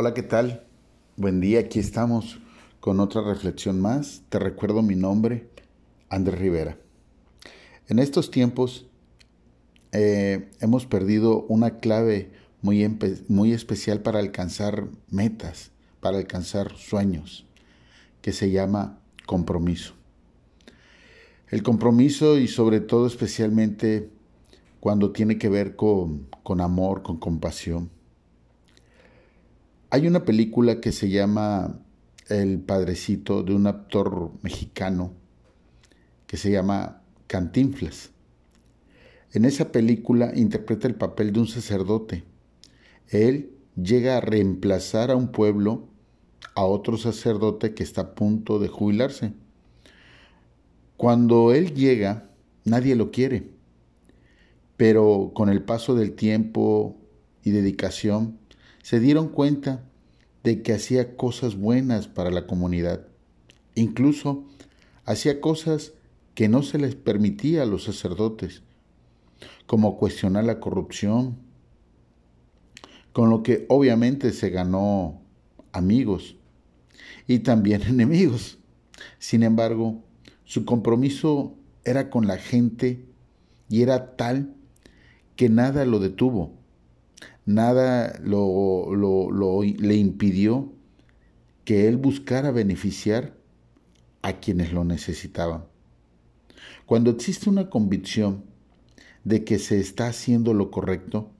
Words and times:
Hola, 0.00 0.14
¿qué 0.14 0.22
tal? 0.22 0.62
Buen 1.16 1.40
día, 1.40 1.58
aquí 1.58 1.80
estamos 1.80 2.38
con 2.78 3.00
otra 3.00 3.20
reflexión 3.20 3.80
más. 3.80 4.22
Te 4.28 4.38
recuerdo 4.38 4.80
mi 4.80 4.94
nombre, 4.94 5.48
Andrés 6.08 6.38
Rivera. 6.38 6.78
En 7.88 7.98
estos 7.98 8.30
tiempos 8.30 8.86
eh, 9.90 10.50
hemos 10.60 10.86
perdido 10.86 11.42
una 11.48 11.80
clave 11.80 12.30
muy, 12.62 12.88
muy 13.26 13.52
especial 13.52 14.00
para 14.00 14.20
alcanzar 14.20 14.86
metas, 15.10 15.72
para 15.98 16.18
alcanzar 16.18 16.76
sueños, 16.76 17.44
que 18.22 18.30
se 18.30 18.52
llama 18.52 19.00
compromiso. 19.26 19.94
El 21.48 21.64
compromiso 21.64 22.38
y 22.38 22.46
sobre 22.46 22.78
todo 22.78 23.08
especialmente 23.08 24.10
cuando 24.78 25.10
tiene 25.10 25.38
que 25.38 25.48
ver 25.48 25.74
con, 25.74 26.28
con 26.44 26.60
amor, 26.60 27.02
con 27.02 27.16
compasión 27.16 27.97
hay 29.90 30.06
una 30.06 30.24
película 30.24 30.80
que 30.80 30.92
se 30.92 31.08
llama 31.08 31.80
El 32.28 32.60
Padrecito 32.60 33.42
de 33.42 33.54
un 33.54 33.66
actor 33.66 34.32
mexicano 34.42 35.14
que 36.26 36.36
se 36.36 36.50
llama 36.50 37.00
Cantinflas. 37.26 38.10
En 39.32 39.46
esa 39.46 39.72
película 39.72 40.32
interpreta 40.34 40.88
el 40.88 40.94
papel 40.94 41.32
de 41.32 41.40
un 41.40 41.46
sacerdote. 41.46 42.24
Él 43.08 43.50
llega 43.82 44.18
a 44.18 44.20
reemplazar 44.20 45.10
a 45.10 45.16
un 45.16 45.32
pueblo, 45.32 45.88
a 46.54 46.64
otro 46.64 46.98
sacerdote 46.98 47.72
que 47.72 47.82
está 47.82 48.02
a 48.02 48.14
punto 48.14 48.58
de 48.58 48.68
jubilarse. 48.68 49.32
Cuando 50.98 51.54
él 51.54 51.72
llega, 51.74 52.28
nadie 52.64 52.94
lo 52.94 53.10
quiere, 53.10 53.50
pero 54.76 55.32
con 55.34 55.48
el 55.48 55.62
paso 55.62 55.94
del 55.94 56.12
tiempo 56.12 56.98
y 57.42 57.52
dedicación, 57.52 58.38
se 58.88 59.00
dieron 59.00 59.28
cuenta 59.28 59.84
de 60.44 60.62
que 60.62 60.72
hacía 60.72 61.14
cosas 61.14 61.56
buenas 61.56 62.08
para 62.08 62.30
la 62.30 62.46
comunidad. 62.46 63.06
Incluso 63.74 64.46
hacía 65.04 65.42
cosas 65.42 65.92
que 66.34 66.48
no 66.48 66.62
se 66.62 66.78
les 66.78 66.94
permitía 66.94 67.64
a 67.64 67.66
los 67.66 67.84
sacerdotes, 67.84 68.62
como 69.66 69.98
cuestionar 69.98 70.44
la 70.44 70.58
corrupción, 70.58 71.36
con 73.12 73.28
lo 73.28 73.42
que 73.42 73.66
obviamente 73.68 74.32
se 74.32 74.48
ganó 74.48 75.20
amigos 75.72 76.36
y 77.26 77.40
también 77.40 77.82
enemigos. 77.86 78.56
Sin 79.18 79.42
embargo, 79.42 80.02
su 80.44 80.64
compromiso 80.64 81.54
era 81.84 82.08
con 82.08 82.26
la 82.26 82.38
gente 82.38 83.04
y 83.68 83.82
era 83.82 84.16
tal 84.16 84.54
que 85.36 85.50
nada 85.50 85.84
lo 85.84 85.98
detuvo 85.98 86.58
nada 87.48 88.20
lo, 88.22 89.62
le 89.62 89.96
impidió 89.96 90.70
que 91.64 91.88
él 91.88 91.96
buscara 91.96 92.50
beneficiar 92.50 93.34
a 94.20 94.34
quienes 94.34 94.74
lo 94.74 94.84
necesitaban. 94.84 95.64
Cuando 96.84 97.10
existe 97.10 97.48
una 97.48 97.70
convicción 97.70 98.44
de 99.24 99.44
que 99.44 99.58
se 99.58 99.80
está 99.80 100.08
haciendo 100.08 100.52
lo 100.52 100.70
correcto, 100.70 101.30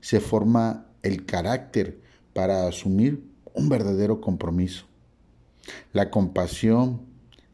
se 0.00 0.20
forma 0.20 0.86
el 1.02 1.26
carácter 1.26 2.00
para 2.32 2.68
asumir 2.68 3.24
un 3.52 3.68
verdadero 3.68 4.20
compromiso. 4.20 4.86
La 5.92 6.10
compasión 6.10 7.02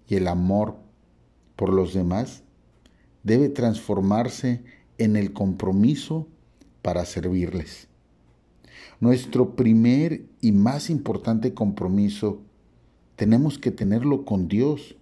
y 0.07 0.17
el 0.17 0.29
amor 0.29 0.77
por 1.57 1.73
los 1.73 1.95
demás 1.95 2.43
debe 3.23 3.49
transformarse 3.49 4.63
en 4.99 5.17
el 5.17 5.33
compromiso 5.33 6.29
para 6.89 7.05
servirles. 7.05 7.87
Nuestro 8.99 9.57
primer 9.57 10.23
y 10.41 10.53
más 10.53 10.89
importante 10.89 11.53
compromiso 11.53 12.41
tenemos 13.15 13.59
que 13.59 13.71
tenerlo 13.71 14.25
con 14.25 14.49
Dios, 14.49 14.97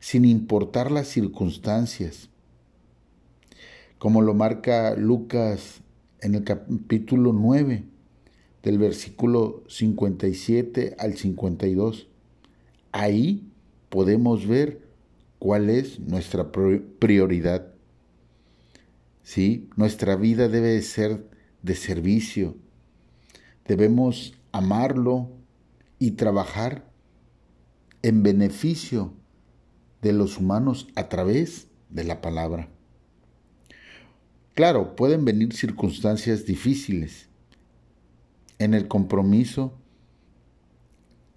sin 0.00 0.24
importar 0.24 0.90
las 0.90 1.08
circunstancias. 1.08 2.30
Como 3.98 4.22
lo 4.22 4.32
marca 4.32 4.94
Lucas 4.94 5.82
en 6.22 6.36
el 6.36 6.44
capítulo 6.44 7.34
9, 7.34 7.84
del 8.62 8.78
versículo 8.78 9.62
57 9.68 10.96
al 10.98 11.18
52. 11.18 12.08
Ahí 12.92 13.46
podemos 13.90 14.46
ver 14.46 14.80
cuál 15.38 15.68
es 15.68 16.00
nuestra 16.00 16.50
prioridad. 16.50 17.73
¿Sí? 19.24 19.68
Nuestra 19.74 20.14
vida 20.14 20.48
debe 20.48 20.80
ser 20.82 21.28
de 21.62 21.74
servicio. 21.74 22.56
Debemos 23.66 24.34
amarlo 24.52 25.32
y 25.98 26.12
trabajar 26.12 26.88
en 28.02 28.22
beneficio 28.22 29.14
de 30.02 30.12
los 30.12 30.38
humanos 30.38 30.86
a 30.94 31.08
través 31.08 31.68
de 31.88 32.04
la 32.04 32.20
palabra. 32.20 32.68
Claro, 34.52 34.94
pueden 34.94 35.24
venir 35.24 35.52
circunstancias 35.54 36.44
difíciles 36.44 37.28
en 38.58 38.74
el 38.74 38.86
compromiso 38.86 39.74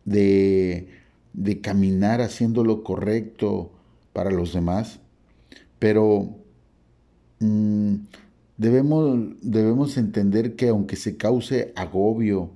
de, 0.05 0.89
de 1.33 1.61
caminar 1.61 2.21
haciendo 2.21 2.63
lo 2.63 2.83
correcto 2.83 3.71
para 4.13 4.29
los 4.29 4.53
demás, 4.53 4.99
pero 5.79 6.37
Mm, 7.39 7.95
debemos, 8.57 9.19
debemos 9.41 9.97
entender 9.97 10.55
que 10.55 10.69
aunque 10.69 10.95
se 10.95 11.17
cause 11.17 11.73
agobio 11.75 12.51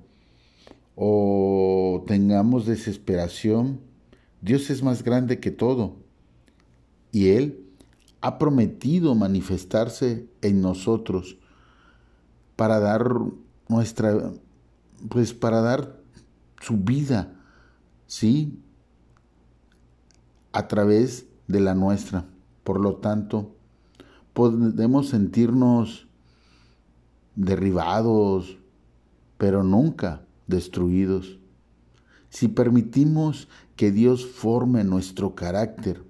o 0.94 2.04
tengamos 2.06 2.66
desesperación, 2.66 3.80
Dios 4.40 4.70
es 4.70 4.82
más 4.82 5.02
grande 5.02 5.38
que 5.40 5.50
todo 5.50 5.96
y 7.12 7.28
Él 7.28 7.64
ha 8.20 8.38
prometido 8.38 9.14
manifestarse 9.14 10.26
en 10.40 10.60
nosotros 10.62 11.38
para 12.56 12.78
dar 12.78 13.04
nuestra, 13.68 14.32
pues 15.08 15.34
para 15.34 15.60
dar 15.60 16.00
su 16.60 16.76
vida, 16.76 17.34
¿sí? 18.06 18.58
A 20.52 20.68
través 20.68 21.26
de 21.48 21.60
la 21.60 21.74
nuestra. 21.74 22.26
Por 22.62 22.80
lo 22.80 22.96
tanto, 22.96 23.56
podemos 24.32 25.08
sentirnos 25.08 26.06
derribados, 27.34 28.58
pero 29.38 29.62
nunca 29.62 30.22
destruidos. 30.46 31.38
Si 32.28 32.48
permitimos 32.48 33.48
que 33.76 33.90
Dios 33.90 34.26
forme 34.26 34.84
nuestro 34.84 35.34
carácter 35.34 36.02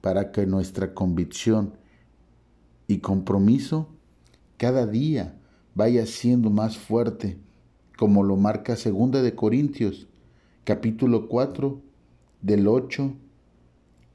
para 0.00 0.30
que 0.30 0.46
nuestra 0.46 0.94
convicción 0.94 1.74
y 2.86 2.98
compromiso 2.98 3.88
cada 4.56 4.86
día 4.86 5.36
vaya 5.74 6.06
siendo 6.06 6.50
más 6.50 6.78
fuerte, 6.78 7.38
como 7.98 8.22
lo 8.22 8.36
marca 8.36 8.76
segunda 8.76 9.22
de 9.22 9.34
Corintios, 9.34 10.06
capítulo 10.64 11.28
4, 11.28 11.80
del 12.42 12.68
8 12.68 13.12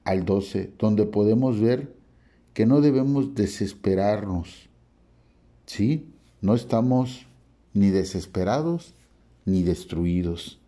al 0.03 0.25
12, 0.25 0.73
donde 0.79 1.06
podemos 1.06 1.59
ver 1.59 2.00
que 2.53 2.66
no 2.66 2.81
debemos 2.81 3.35
desesperarnos. 3.35 4.69
¿Sí? 5.66 6.07
No 6.41 6.56
estamos 6.56 7.25
ni 7.73 7.89
desesperados 7.89 8.94
ni 9.45 9.63
destruidos. 9.63 10.59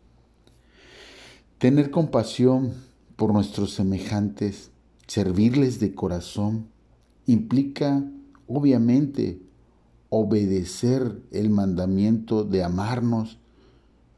Tener 1.57 1.91
compasión 1.91 2.73
por 3.15 3.33
nuestros 3.33 3.73
semejantes, 3.73 4.71
servirles 5.07 5.79
de 5.79 5.93
corazón, 5.93 6.67
implica 7.25 8.03
obviamente 8.47 9.41
obedecer 10.09 11.21
el 11.31 11.49
mandamiento 11.49 12.43
de 12.43 12.63
amarnos 12.63 13.39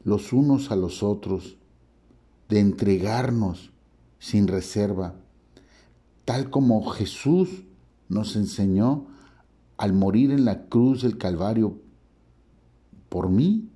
los 0.03 0.33
unos 0.33 0.71
a 0.71 0.75
los 0.75 1.03
otros, 1.03 1.57
de 2.49 2.59
entregarnos 2.59 3.71
sin 4.19 4.47
reserva 4.47 5.15
tal 6.25 6.49
como 6.49 6.83
Jesús 6.89 7.63
nos 8.09 8.35
enseñó 8.35 9.07
al 9.77 9.93
morir 9.93 10.31
en 10.31 10.43
la 10.43 10.65
cruz 10.65 11.03
del 11.03 11.17
Calvario 11.17 11.79
por 13.09 13.29
mí 13.29 13.69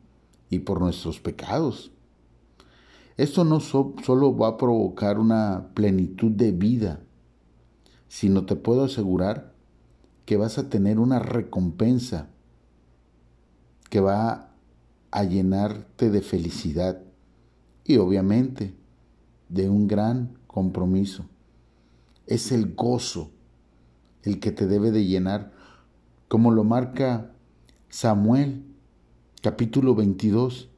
y 0.50 0.60
por 0.60 0.82
nuestros 0.82 1.20
pecados. 1.20 1.92
Esto 3.18 3.44
no 3.44 3.60
solo 3.60 4.36
va 4.36 4.50
a 4.50 4.58
provocar 4.58 5.20
una 5.20 5.70
plenitud 5.74 6.32
de 6.32 6.52
vida, 6.52 7.02
sino 8.08 8.46
te 8.46 8.56
puedo 8.56 8.86
asegurar 8.86 9.54
que 10.26 10.38
vas 10.38 10.58
a 10.58 10.70
tener 10.70 11.00
una 11.00 11.20
recompensa 11.20 12.30
que 13.90 14.00
va 14.00 14.52
a 15.12 15.24
llenarte 15.24 16.10
de 16.10 16.22
felicidad 16.22 17.02
y 17.84 17.98
obviamente 17.98 18.74
de 19.50 19.70
un 19.70 19.88
gran 19.88 20.38
compromiso 20.48 21.26
es 22.30 22.52
el 22.52 22.76
gozo 22.76 23.32
el 24.22 24.40
que 24.40 24.52
te 24.52 24.68
debe 24.68 24.92
de 24.92 25.06
llenar, 25.06 25.52
como 26.28 26.52
lo 26.52 26.64
marca 26.64 27.32
Samuel, 27.90 28.64
capítulo 29.42 29.96
22, 29.96 30.70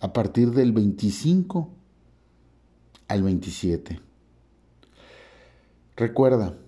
a 0.00 0.12
partir 0.12 0.50
del 0.50 0.72
25 0.72 1.70
al 3.06 3.22
27. 3.22 4.00
Recuerda, 5.96 6.58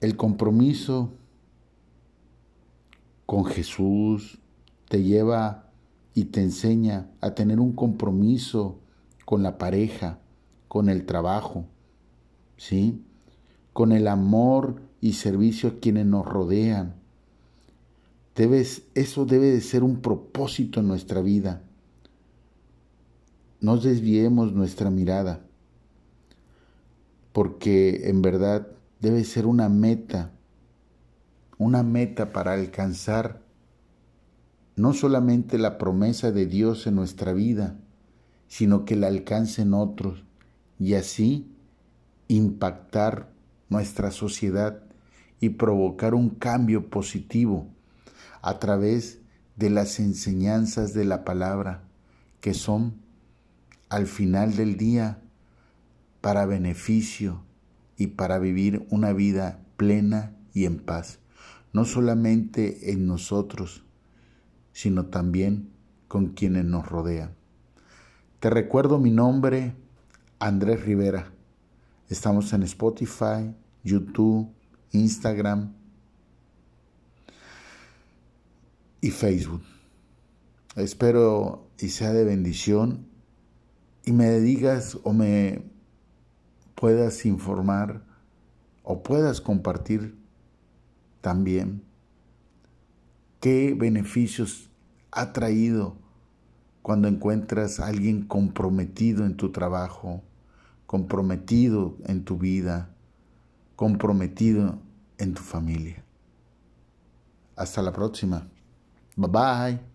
el 0.00 0.16
compromiso 0.16 1.12
con 3.26 3.44
Jesús 3.44 4.38
te 4.88 5.02
lleva 5.02 5.68
y 6.14 6.26
te 6.26 6.40
enseña 6.40 7.10
a 7.20 7.34
tener 7.34 7.60
un 7.60 7.72
compromiso 7.72 8.78
con 9.26 9.42
la 9.42 9.58
pareja, 9.58 10.20
con 10.68 10.88
el 10.88 11.04
trabajo, 11.04 11.66
¿sí? 12.56 13.02
Con 13.72 13.92
el 13.92 14.08
amor 14.08 14.82
y 15.00 15.14
servicio 15.14 15.68
a 15.68 15.80
quienes 15.80 16.06
nos 16.06 16.24
rodean. 16.26 16.94
Eso 18.36 19.26
debe 19.26 19.50
de 19.50 19.60
ser 19.60 19.84
un 19.84 20.00
propósito 20.00 20.80
en 20.80 20.88
nuestra 20.88 21.20
vida. 21.20 21.62
No 23.60 23.76
desviemos 23.76 24.52
nuestra 24.52 24.90
mirada, 24.90 25.40
porque 27.32 28.08
en 28.08 28.22
verdad 28.22 28.66
debe 29.00 29.24
ser 29.24 29.46
una 29.46 29.68
meta, 29.68 30.32
una 31.58 31.82
meta 31.82 32.32
para 32.32 32.54
alcanzar 32.54 33.42
no 34.76 34.92
solamente 34.92 35.56
la 35.58 35.78
promesa 35.78 36.32
de 36.32 36.46
Dios 36.46 36.86
en 36.86 36.96
nuestra 36.96 37.32
vida, 37.32 37.76
sino 38.48 38.84
que 38.84 38.96
la 38.96 39.06
alcancen 39.06 39.72
otros 39.72 40.24
y 40.78 40.94
así 40.94 41.53
impactar 42.28 43.32
nuestra 43.68 44.10
sociedad 44.10 44.82
y 45.40 45.50
provocar 45.50 46.14
un 46.14 46.30
cambio 46.30 46.90
positivo 46.90 47.68
a 48.42 48.58
través 48.58 49.20
de 49.56 49.70
las 49.70 50.00
enseñanzas 50.00 50.94
de 50.94 51.04
la 51.04 51.24
palabra 51.24 51.84
que 52.40 52.54
son 52.54 53.00
al 53.88 54.06
final 54.06 54.56
del 54.56 54.76
día 54.76 55.22
para 56.20 56.46
beneficio 56.46 57.42
y 57.96 58.08
para 58.08 58.38
vivir 58.38 58.86
una 58.90 59.12
vida 59.12 59.60
plena 59.76 60.36
y 60.52 60.64
en 60.64 60.78
paz, 60.78 61.20
no 61.72 61.84
solamente 61.84 62.92
en 62.92 63.06
nosotros, 63.06 63.84
sino 64.72 65.06
también 65.06 65.70
con 66.08 66.28
quienes 66.28 66.64
nos 66.64 66.88
rodean. 66.88 67.34
Te 68.40 68.50
recuerdo 68.50 68.98
mi 68.98 69.10
nombre, 69.10 69.74
Andrés 70.38 70.84
Rivera. 70.84 71.33
Estamos 72.10 72.52
en 72.52 72.62
Spotify, 72.64 73.54
YouTube, 73.82 74.52
Instagram 74.92 75.72
y 79.00 79.10
Facebook. 79.10 79.62
Espero 80.76 81.66
y 81.78 81.88
sea 81.88 82.12
de 82.12 82.24
bendición 82.24 83.06
y 84.04 84.12
me 84.12 84.38
digas 84.40 84.98
o 85.02 85.14
me 85.14 85.62
puedas 86.74 87.24
informar 87.24 88.02
o 88.82 89.02
puedas 89.02 89.40
compartir 89.40 90.14
también 91.22 91.82
qué 93.40 93.74
beneficios 93.74 94.68
ha 95.10 95.32
traído 95.32 95.96
cuando 96.82 97.08
encuentras 97.08 97.80
a 97.80 97.86
alguien 97.86 98.26
comprometido 98.26 99.24
en 99.24 99.36
tu 99.38 99.52
trabajo, 99.52 100.22
comprometido 100.94 101.96
en 102.06 102.24
tu 102.24 102.38
vida, 102.38 102.94
comprometido 103.74 104.78
en 105.18 105.34
tu 105.34 105.42
familia. 105.42 106.04
Hasta 107.56 107.82
la 107.82 107.92
próxima. 107.92 108.46
Bye 109.16 109.28
bye. 109.28 109.93